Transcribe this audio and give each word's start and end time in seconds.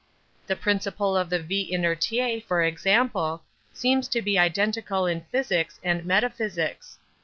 The 0.47 0.55
principle 0.55 1.15
of 1.15 1.29
the 1.29 1.37
vis 1.37 1.69
inertiæ, 1.69 2.43
for 2.45 2.63
example, 2.63 3.43
seems 3.71 4.07
to 4.07 4.21
be 4.23 4.35
identical 4.39 5.05
in 5.05 5.21
physics 5.29 5.79
and 5.83 6.03
metaphysics. 6.05 6.97